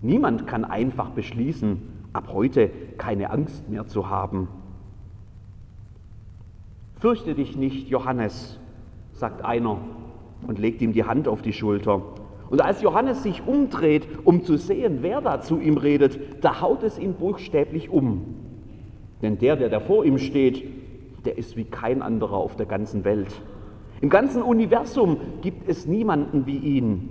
Niemand 0.00 0.48
kann 0.48 0.64
einfach 0.64 1.10
beschließen, 1.10 1.82
ab 2.14 2.30
heute 2.32 2.68
keine 2.98 3.30
Angst 3.30 3.68
mehr 3.68 3.86
zu 3.86 4.10
haben. 4.10 4.48
Fürchte 7.02 7.34
dich 7.34 7.56
nicht, 7.56 7.88
Johannes, 7.88 8.60
sagt 9.10 9.44
einer 9.44 9.78
und 10.46 10.60
legt 10.60 10.80
ihm 10.82 10.92
die 10.92 11.02
Hand 11.02 11.26
auf 11.26 11.42
die 11.42 11.52
Schulter. 11.52 12.00
Und 12.48 12.62
als 12.62 12.80
Johannes 12.80 13.24
sich 13.24 13.44
umdreht, 13.44 14.06
um 14.22 14.44
zu 14.44 14.56
sehen, 14.56 14.98
wer 15.00 15.20
da 15.20 15.40
zu 15.40 15.58
ihm 15.58 15.78
redet, 15.78 16.44
da 16.44 16.60
haut 16.60 16.84
es 16.84 17.00
ihn 17.00 17.14
buchstäblich 17.14 17.90
um. 17.90 18.22
Denn 19.20 19.36
der, 19.36 19.56
der 19.56 19.68
da 19.68 19.80
vor 19.80 20.04
ihm 20.04 20.16
steht, 20.16 20.62
der 21.24 21.36
ist 21.38 21.56
wie 21.56 21.64
kein 21.64 22.02
anderer 22.02 22.36
auf 22.36 22.54
der 22.54 22.66
ganzen 22.66 23.04
Welt. 23.04 23.34
Im 24.00 24.08
ganzen 24.08 24.40
Universum 24.40 25.16
gibt 25.40 25.68
es 25.68 25.86
niemanden 25.86 26.46
wie 26.46 26.58
ihn. 26.58 27.08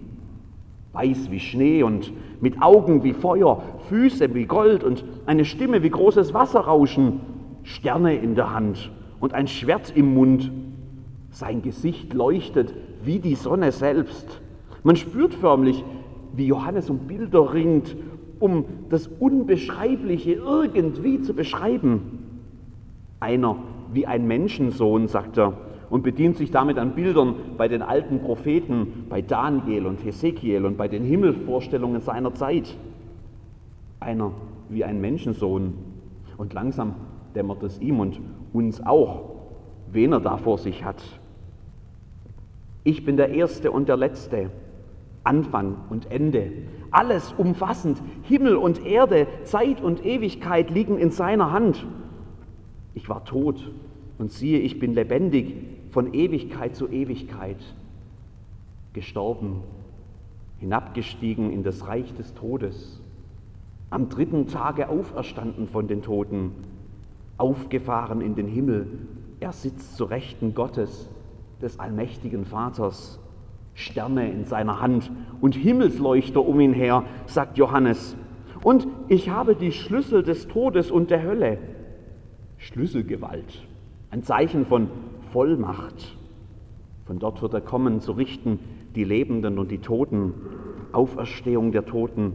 Weiß 0.94 1.30
wie 1.32 1.42
Schnee 1.42 1.84
und 1.84 2.14
mit 2.42 2.62
Augen 2.62 3.04
wie 3.04 3.12
Feuer, 3.12 3.62
Füße 3.90 4.34
wie 4.34 4.46
Gold 4.46 4.86
und 4.86 5.04
eine 5.26 5.44
Stimme 5.44 5.84
wie 5.84 5.90
großes 5.90 6.34
Wasserrauschen, 6.34 7.20
Sterne 7.64 8.16
in 8.16 8.36
der 8.36 8.54
Hand 8.54 8.90
und 9.22 9.34
ein 9.34 9.48
Schwert 9.48 9.96
im 9.96 10.14
Mund. 10.14 10.52
Sein 11.30 11.62
Gesicht 11.62 12.14
leuchtet 12.14 12.74
wie 13.06 13.20
die 13.20 13.36
Sonne 13.36 13.72
selbst. 13.72 14.42
Man 14.84 14.98
spürt 14.98 15.34
förmlich, 15.34 15.86
wie 16.36 16.48
Johannes 16.48 16.90
um 16.90 17.00
Bilder 17.00 17.54
ringt, 17.54 17.96
um 18.40 18.66
das 18.90 19.08
Unbeschreibliche 19.08 20.34
irgendwie 20.34 21.22
zu 21.22 21.34
beschreiben. 21.34 22.20
Einer 23.20 23.58
wie 23.94 24.08
ein 24.08 24.28
Menschensohn, 24.28 25.08
sagt 25.08 25.38
er, 25.38 25.54
und 25.90 26.04
bedient 26.04 26.38
sich 26.38 26.52
damit 26.52 26.78
an 26.78 26.96
Bildern 26.96 27.36
bei 27.58 27.68
den 27.68 27.82
alten 27.82 28.20
Propheten, 28.22 29.06
bei 29.10 29.22
Daniel 29.22 29.86
und 29.86 30.04
Hesekiel 30.04 30.66
und 30.66 30.78
bei 30.78 30.88
den 30.88 31.04
Himmelvorstellungen 31.04 32.02
seiner 32.02 32.34
Zeit. 32.34 32.76
Einer 34.00 34.32
wie 34.70 34.84
ein 34.84 35.00
Menschensohn. 35.02 35.74
Und 36.38 36.54
langsam 36.54 36.96
dämmert 37.36 37.62
es 37.64 37.80
ihm 37.80 38.00
und 38.00 38.20
uns 38.54 38.86
auch, 38.86 39.30
wen 39.92 40.14
er 40.14 40.20
da 40.20 40.38
vor 40.38 40.58
sich 40.58 40.84
hat. 40.84 41.04
Ich 42.84 43.06
bin 43.06 43.18
der 43.18 43.30
Erste 43.30 43.72
und 43.72 43.90
der 43.90 43.98
Letzte, 43.98 44.50
Anfang 45.24 45.76
und 45.90 46.12
Ende. 46.12 46.52
Alles 46.90 47.34
umfassend, 47.38 48.02
Himmel 48.24 48.56
und 48.56 48.86
Erde, 48.86 49.28
Zeit 49.44 49.82
und 49.82 50.06
Ewigkeit 50.06 50.72
liegen 50.72 50.98
in 50.98 51.12
seiner 51.12 51.52
Hand. 51.52 51.86
Ich 52.94 53.08
war 53.08 53.24
tot 53.24 53.72
und 54.18 54.32
siehe, 54.32 54.60
ich 54.60 54.80
bin 54.80 54.94
lebendig. 54.94 55.56
von 55.92 56.14
Ewigkeit 56.14 56.76
zu 56.76 56.88
Ewigkeit, 56.88 57.58
gestorben, 58.94 59.62
hinabgestiegen 60.58 61.52
in 61.52 61.64
das 61.64 61.88
Reich 61.88 62.14
des 62.16 62.34
Todes, 62.34 63.02
am 63.90 64.08
dritten 64.08 64.48
Tage 64.48 64.88
auferstanden 64.88 65.68
von 65.68 65.88
den 65.88 66.02
Toten, 66.02 66.54
aufgefahren 67.42 68.22
in 68.22 68.36
den 68.36 68.48
Himmel, 68.48 68.88
er 69.40 69.52
sitzt 69.52 69.98
zu 69.98 70.06
Rechten 70.06 70.54
Gottes, 70.54 71.10
des 71.62 71.80
allmächtigen 71.80 72.46
Vaters, 72.46 73.20
Sterne 73.74 74.32
in 74.32 74.46
seiner 74.46 74.80
Hand 74.80 75.12
und 75.42 75.56
Himmelsleuchter 75.56 76.46
um 76.46 76.60
ihn 76.60 76.74
her, 76.74 77.04
sagt 77.26 77.58
Johannes. 77.58 78.16
Und 78.64 78.88
ich 79.08 79.30
habe 79.30 79.56
die 79.56 79.72
Schlüssel 79.72 80.24
des 80.24 80.48
Todes 80.48 80.92
und 80.92 81.10
der 81.10 81.24
Hölle. 81.24 81.58
Schlüsselgewalt, 82.58 83.66
ein 84.12 84.24
Zeichen 84.24 84.66
von 84.66 84.90
Vollmacht. 85.32 86.16
Von 87.06 87.18
dort 87.18 87.42
wird 87.42 87.56
er 87.56 87.62
kommen, 87.62 88.02
zu 88.02 88.12
richten 88.12 88.60
die 88.96 89.04
Lebenden 89.04 89.58
und 89.58 89.72
die 89.72 89.80
Toten, 89.80 90.34
Auferstehung 90.92 91.72
der 91.72 91.86
Toten 91.86 92.34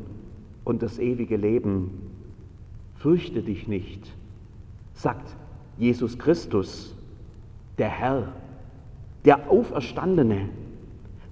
und 0.64 0.82
das 0.82 0.98
ewige 0.98 1.36
Leben. 1.36 1.90
Fürchte 2.94 3.42
dich 3.42 3.68
nicht, 3.68 4.16
sagt 4.96 5.36
Jesus 5.78 6.18
Christus, 6.18 6.94
der 7.78 7.88
Herr, 7.88 8.32
der 9.24 9.50
Auferstandene, 9.50 10.48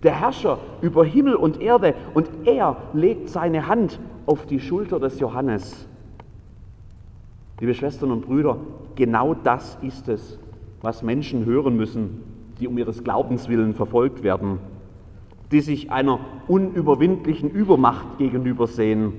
der 0.02 0.20
Herrscher 0.20 0.58
über 0.82 1.04
Himmel 1.04 1.34
und 1.34 1.60
Erde, 1.60 1.94
und 2.12 2.28
er 2.44 2.76
legt 2.92 3.28
seine 3.28 3.66
Hand 3.66 3.98
auf 4.26 4.46
die 4.46 4.60
Schulter 4.60 5.00
des 5.00 5.18
Johannes. 5.18 5.88
Liebe 7.58 7.74
Schwestern 7.74 8.10
und 8.10 8.26
Brüder, 8.26 8.58
genau 8.94 9.34
das 9.34 9.78
ist 9.80 10.08
es, 10.08 10.38
was 10.82 11.02
Menschen 11.02 11.46
hören 11.46 11.76
müssen, 11.76 12.22
die 12.60 12.68
um 12.68 12.76
ihres 12.76 13.02
Glaubens 13.02 13.48
willen 13.48 13.74
verfolgt 13.74 14.22
werden, 14.22 14.58
die 15.50 15.60
sich 15.60 15.90
einer 15.90 16.20
unüberwindlichen 16.48 17.48
Übermacht 17.50 18.18
gegenübersehen, 18.18 19.12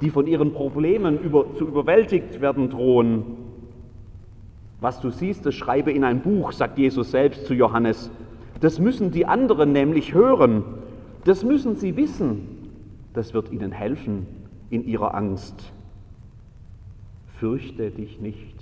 die 0.00 0.10
von 0.10 0.26
ihren 0.26 0.52
Problemen 0.52 1.18
über, 1.18 1.54
zu 1.54 1.66
überwältigt 1.66 2.40
werden 2.40 2.68
drohen. 2.68 3.47
Was 4.80 5.00
du 5.00 5.10
siehst, 5.10 5.44
das 5.44 5.54
schreibe 5.54 5.90
in 5.90 6.04
ein 6.04 6.20
Buch, 6.20 6.52
sagt 6.52 6.78
Jesus 6.78 7.10
selbst 7.10 7.46
zu 7.46 7.54
Johannes. 7.54 8.10
Das 8.60 8.78
müssen 8.78 9.10
die 9.10 9.26
anderen 9.26 9.72
nämlich 9.72 10.14
hören. 10.14 10.64
Das 11.24 11.44
müssen 11.44 11.76
sie 11.76 11.96
wissen. 11.96 12.70
Das 13.12 13.34
wird 13.34 13.50
ihnen 13.50 13.72
helfen 13.72 14.26
in 14.70 14.84
ihrer 14.86 15.14
Angst. 15.14 15.72
Fürchte 17.38 17.90
dich 17.90 18.20
nicht. 18.20 18.54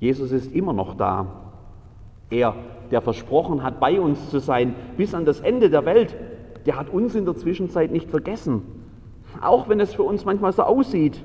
Jesus 0.00 0.32
ist 0.32 0.52
immer 0.52 0.72
noch 0.72 0.94
da. 0.94 1.26
Er, 2.30 2.54
der 2.90 3.00
versprochen 3.00 3.62
hat, 3.62 3.78
bei 3.78 4.00
uns 4.00 4.30
zu 4.30 4.40
sein 4.40 4.74
bis 4.96 5.14
an 5.14 5.24
das 5.24 5.40
Ende 5.40 5.70
der 5.70 5.84
Welt, 5.84 6.16
der 6.66 6.76
hat 6.76 6.90
uns 6.90 7.14
in 7.14 7.24
der 7.24 7.36
Zwischenzeit 7.36 7.92
nicht 7.92 8.10
vergessen. 8.10 8.62
Auch 9.40 9.68
wenn 9.68 9.80
es 9.80 9.94
für 9.94 10.02
uns 10.02 10.24
manchmal 10.24 10.52
so 10.52 10.62
aussieht. 10.62 11.22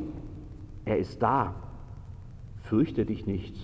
Er 0.86 0.98
ist 0.98 1.22
da. 1.22 1.56
Fürchte 2.70 3.06
dich 3.06 3.26
nicht. 3.26 3.56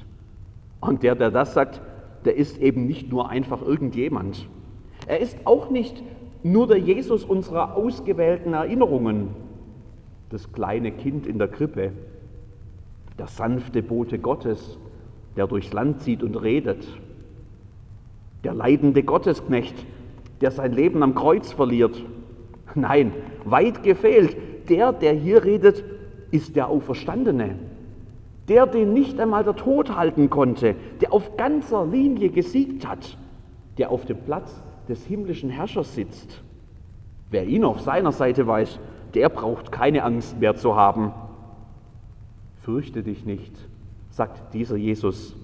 Und 0.80 1.04
der, 1.04 1.16
der 1.16 1.32
das 1.32 1.54
sagt, 1.54 1.82
der 2.26 2.36
ist 2.36 2.58
eben 2.58 2.86
nicht 2.86 3.12
nur 3.12 3.30
einfach 3.30 3.62
irgendjemand. 3.62 4.48
Er 5.08 5.20
ist 5.20 5.38
auch 5.46 5.70
nicht 5.70 6.02
nur 6.44 6.68
der 6.68 6.78
Jesus 6.78 7.24
unserer 7.24 7.76
ausgewählten 7.76 8.54
Erinnerungen, 8.54 9.30
das 10.30 10.52
kleine 10.52 10.92
Kind 10.92 11.28
in 11.28 11.38
der 11.38 11.48
Krippe, 11.48 11.92
der 13.20 13.28
sanfte 13.28 13.84
Bote 13.84 14.20
Gottes, 14.20 14.78
der 15.36 15.48
durchs 15.48 15.74
Land 15.74 16.02
zieht 16.02 16.24
und 16.24 16.36
redet, 16.36 16.88
der 18.44 18.54
leidende 18.54 19.04
Gottesknecht, 19.04 19.76
der 20.42 20.52
sein 20.52 20.74
Leben 20.74 21.04
am 21.04 21.16
Kreuz 21.16 21.52
verliert. 21.52 22.04
Nein, 22.76 23.12
weit 23.46 23.84
gefehlt, 23.84 24.36
der, 24.70 24.92
der 24.92 25.14
hier 25.14 25.44
redet, 25.44 25.84
ist 26.32 26.56
der 26.56 26.68
Auferstandene, 26.68 27.56
der, 28.48 28.68
den 28.68 28.94
nicht 28.94 29.20
einmal 29.20 29.44
der 29.44 29.56
Tod 29.56 29.96
halten 29.96 30.30
konnte, 30.30 30.76
der 31.02 31.14
auf 31.14 31.38
ganzer 31.38 31.86
Linie 31.86 32.30
gesiegt 32.30 32.88
hat, 32.88 33.18
der 33.78 33.92
auf 33.92 34.06
dem 34.06 34.18
Platz 34.18 34.62
des 34.88 35.06
himmlischen 35.06 35.50
Herrschers 35.50 35.96
sitzt. 35.96 36.42
Wer 37.30 37.46
ihn 37.46 37.64
auf 37.64 37.82
seiner 37.82 38.12
Seite 38.12 38.46
weiß, 38.46 38.80
der 39.14 39.30
braucht 39.30 39.72
keine 39.72 40.04
Angst 40.04 40.40
mehr 40.40 40.56
zu 40.56 40.76
haben. 40.76 41.14
Fürchte 42.62 43.04
dich 43.04 43.26
nicht, 43.26 43.54
sagt 44.10 44.54
dieser 44.54 44.76
Jesus 44.76 45.36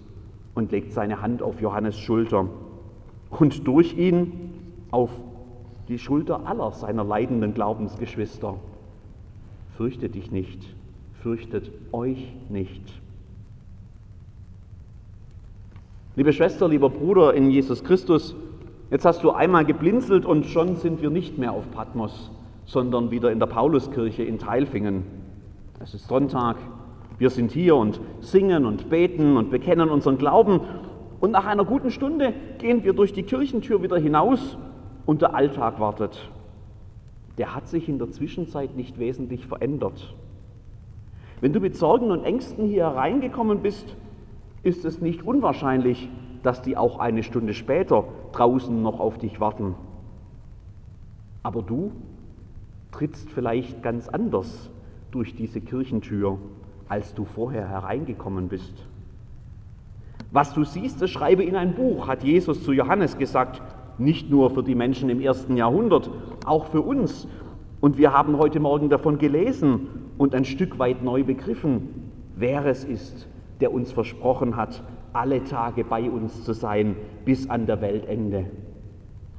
und 0.53 0.71
legt 0.71 0.91
seine 0.91 1.21
Hand 1.21 1.41
auf 1.41 1.61
Johannes 1.61 1.97
Schulter 1.97 2.47
und 3.29 3.67
durch 3.67 3.97
ihn 3.97 4.53
auf 4.91 5.09
die 5.87 5.99
Schulter 5.99 6.45
aller 6.45 6.71
seiner 6.71 7.03
leidenden 7.03 7.53
Glaubensgeschwister. 7.53 8.55
Fürchte 9.77 10.09
dich 10.09 10.31
nicht 10.31 10.75
fürchtet 11.21 11.71
euch 11.91 12.33
nicht. 12.49 12.81
Liebe 16.15 16.33
Schwester, 16.33 16.67
lieber 16.67 16.89
Bruder 16.89 17.33
in 17.33 17.49
Jesus 17.49 17.83
Christus, 17.83 18.35
jetzt 18.91 19.05
hast 19.05 19.23
du 19.23 19.31
einmal 19.31 19.65
geblinzelt 19.65 20.25
und 20.25 20.45
schon 20.45 20.75
sind 20.75 21.01
wir 21.01 21.09
nicht 21.09 21.37
mehr 21.37 21.53
auf 21.53 21.69
Patmos, 21.71 22.31
sondern 22.65 23.11
wieder 23.11 23.31
in 23.31 23.39
der 23.39 23.45
Pauluskirche 23.45 24.23
in 24.23 24.37
Teilfingen. 24.37 25.03
Es 25.79 25.93
ist 25.93 26.07
Sonntag, 26.07 26.57
wir 27.17 27.29
sind 27.29 27.51
hier 27.51 27.75
und 27.75 27.99
singen 28.21 28.65
und 28.65 28.89
beten 28.89 29.37
und 29.37 29.49
bekennen 29.49 29.89
unseren 29.89 30.17
Glauben 30.17 30.61
und 31.19 31.31
nach 31.31 31.45
einer 31.45 31.65
guten 31.65 31.91
Stunde 31.91 32.33
gehen 32.57 32.83
wir 32.83 32.93
durch 32.93 33.13
die 33.13 33.23
Kirchentür 33.23 33.83
wieder 33.83 33.97
hinaus 33.97 34.57
und 35.05 35.21
der 35.21 35.35
Alltag 35.35 35.79
wartet. 35.79 36.29
Der 37.37 37.55
hat 37.55 37.67
sich 37.67 37.87
in 37.87 37.97
der 37.97 38.11
Zwischenzeit 38.11 38.75
nicht 38.75 38.99
wesentlich 38.99 39.45
verändert. 39.45 40.13
Wenn 41.41 41.53
du 41.53 41.59
mit 41.59 41.75
Sorgen 41.75 42.11
und 42.11 42.23
Ängsten 42.23 42.65
hier 42.65 42.83
hereingekommen 42.83 43.61
bist, 43.61 43.95
ist 44.63 44.83
es 44.83 44.99
nicht 44.99 45.23
unwahrscheinlich, 45.23 46.09
dass 46.43 46.61
die 46.61 46.75
auch 46.75 46.99
eine 46.99 47.23
Stunde 47.23 47.53
später 47.53 48.05
draußen 48.33 48.81
noch 48.81 48.99
auf 48.99 49.17
dich 49.17 49.39
warten. 49.39 49.75
Aber 51.43 51.61
du 51.61 51.91
trittst 52.91 53.29
vielleicht 53.29 53.81
ganz 53.81 54.09
anders 54.09 54.69
durch 55.11 55.35
diese 55.35 55.61
Kirchentür, 55.61 56.37
als 56.87 57.13
du 57.13 57.23
vorher 57.23 57.67
hereingekommen 57.67 58.49
bist. 58.49 58.73
Was 60.31 60.53
du 60.53 60.63
siehst, 60.63 61.01
das 61.01 61.09
schreibe 61.09 61.43
in 61.43 61.55
ein 61.55 61.73
Buch, 61.73 62.07
hat 62.07 62.23
Jesus 62.23 62.63
zu 62.63 62.71
Johannes 62.71 63.17
gesagt, 63.17 63.61
nicht 63.97 64.29
nur 64.29 64.49
für 64.51 64.63
die 64.63 64.75
Menschen 64.75 65.09
im 65.09 65.19
ersten 65.19 65.57
Jahrhundert, 65.57 66.09
auch 66.45 66.65
für 66.65 66.81
uns. 66.81 67.27
Und 67.81 67.97
wir 67.97 68.11
haben 68.13 68.37
heute 68.37 68.59
Morgen 68.59 68.89
davon 68.89 69.17
gelesen 69.17 69.87
und 70.17 70.35
ein 70.35 70.43
Stück 70.43 70.79
weit 70.79 71.01
neu 71.01 71.23
begriffen, 71.23 72.11
wer 72.35 72.65
es 72.65 72.83
ist, 72.83 73.27
der 73.61 73.73
uns 73.73 73.91
versprochen 73.91 74.57
hat, 74.57 74.83
alle 75.13 75.43
Tage 75.43 75.83
bei 75.85 76.09
uns 76.09 76.43
zu 76.43 76.53
sein 76.53 76.95
bis 77.25 77.49
an 77.49 77.65
der 77.65 77.81
Weltende. 77.81 78.45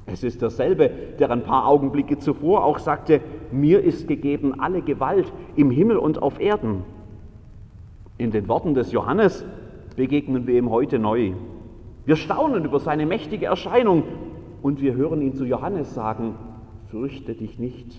Es 0.07 0.23
ist 0.23 0.41
derselbe, 0.41 0.89
der 1.19 1.29
ein 1.29 1.43
paar 1.43 1.67
Augenblicke 1.67 2.17
zuvor 2.17 2.65
auch 2.65 2.79
sagte, 2.79 3.21
mir 3.51 3.81
ist 3.83 4.07
gegeben 4.07 4.59
alle 4.59 4.81
Gewalt 4.81 5.31
im 5.55 5.69
Himmel 5.69 5.97
und 5.97 6.21
auf 6.21 6.39
Erden. 6.39 6.83
In 8.17 8.31
den 8.31 8.47
Worten 8.47 8.73
des 8.73 8.91
Johannes 8.91 9.45
begegnen 9.95 10.47
wir 10.47 10.57
ihm 10.57 10.71
heute 10.71 10.97
neu. 10.97 11.33
Wir 12.05 12.15
staunen 12.15 12.65
über 12.65 12.79
seine 12.79 13.05
mächtige 13.05 13.45
Erscheinung 13.45 14.03
und 14.63 14.81
wir 14.81 14.95
hören 14.95 15.21
ihn 15.21 15.35
zu 15.35 15.45
Johannes 15.45 15.93
sagen, 15.93 16.35
fürchte 16.89 17.35
dich 17.35 17.59
nicht. 17.59 17.95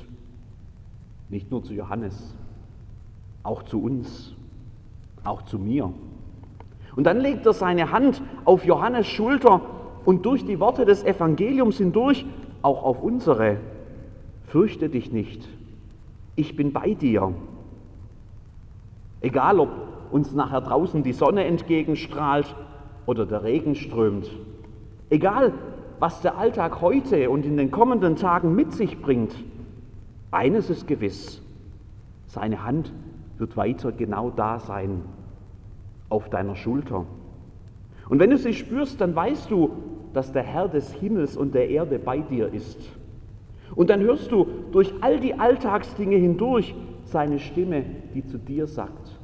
Nicht 1.32 1.50
nur 1.50 1.64
zu 1.64 1.72
Johannes, 1.72 2.34
auch 3.42 3.62
zu 3.62 3.82
uns, 3.82 4.34
auch 5.24 5.40
zu 5.40 5.58
mir. 5.58 5.90
Und 6.94 7.04
dann 7.04 7.20
legt 7.20 7.46
er 7.46 7.54
seine 7.54 7.90
Hand 7.90 8.20
auf 8.44 8.66
Johannes 8.66 9.06
Schulter 9.06 9.62
und 10.04 10.26
durch 10.26 10.44
die 10.44 10.60
Worte 10.60 10.84
des 10.84 11.04
Evangeliums 11.04 11.78
hindurch 11.78 12.26
auch 12.60 12.82
auf 12.82 13.02
unsere. 13.02 13.56
Fürchte 14.48 14.90
dich 14.90 15.10
nicht, 15.10 15.48
ich 16.36 16.54
bin 16.54 16.74
bei 16.74 16.92
dir. 16.92 17.32
Egal, 19.22 19.58
ob 19.58 19.70
uns 20.10 20.34
nachher 20.34 20.60
draußen 20.60 21.02
die 21.02 21.14
Sonne 21.14 21.44
entgegenstrahlt 21.44 22.54
oder 23.06 23.24
der 23.24 23.42
Regen 23.42 23.74
strömt. 23.74 24.30
Egal, 25.08 25.54
was 25.98 26.20
der 26.20 26.36
Alltag 26.36 26.82
heute 26.82 27.30
und 27.30 27.46
in 27.46 27.56
den 27.56 27.70
kommenden 27.70 28.16
Tagen 28.16 28.54
mit 28.54 28.74
sich 28.74 29.00
bringt. 29.00 29.34
Eines 30.32 30.70
ist 30.70 30.88
gewiss, 30.88 31.42
seine 32.26 32.64
Hand 32.64 32.92
wird 33.38 33.56
weiter 33.56 33.92
genau 33.92 34.30
da 34.30 34.58
sein, 34.58 35.02
auf 36.08 36.28
deiner 36.30 36.56
Schulter. 36.56 37.06
Und 38.08 38.18
wenn 38.18 38.30
du 38.30 38.38
sie 38.38 38.54
spürst, 38.54 39.00
dann 39.00 39.14
weißt 39.14 39.50
du, 39.50 39.70
dass 40.12 40.32
der 40.32 40.42
Herr 40.42 40.68
des 40.68 40.92
Himmels 40.94 41.36
und 41.36 41.54
der 41.54 41.68
Erde 41.68 41.98
bei 41.98 42.18
dir 42.18 42.52
ist. 42.52 42.78
Und 43.74 43.90
dann 43.90 44.00
hörst 44.00 44.30
du 44.32 44.46
durch 44.72 44.92
all 45.00 45.20
die 45.20 45.34
Alltagsdinge 45.34 46.16
hindurch 46.16 46.74
seine 47.04 47.38
Stimme, 47.38 47.84
die 48.14 48.24
zu 48.24 48.38
dir 48.38 48.66
sagt, 48.66 49.18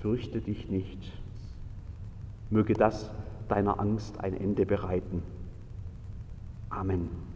fürchte 0.00 0.40
dich 0.40 0.68
nicht. 0.70 1.12
Möge 2.50 2.74
das 2.74 3.10
deiner 3.48 3.78
Angst 3.78 4.20
ein 4.20 4.34
Ende 4.34 4.64
bereiten. 4.64 5.22
Amen. 6.70 7.29